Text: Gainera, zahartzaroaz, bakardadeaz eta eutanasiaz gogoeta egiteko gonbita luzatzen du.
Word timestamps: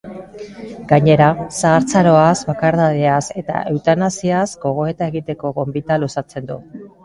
Gainera, 0.91 1.27
zahartzaroaz, 1.57 2.33
bakardadeaz 2.49 3.21
eta 3.43 3.61
eutanasiaz 3.75 4.49
gogoeta 4.67 5.13
egiteko 5.15 5.57
gonbita 5.63 6.03
luzatzen 6.05 6.53
du. 6.53 6.63